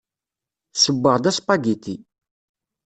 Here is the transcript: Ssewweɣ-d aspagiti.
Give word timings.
Ssewweɣ-d 0.73 1.29
aspagiti. 1.29 1.95